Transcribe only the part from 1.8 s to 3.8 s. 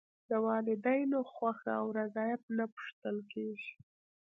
رضایت نه پوښتل کېږي.